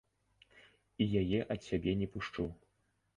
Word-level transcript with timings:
І 1.05 1.07
яе 1.21 1.39
ад 1.57 1.61
сябе 1.67 1.91
не 1.99 2.07
пушчу. 2.17 2.47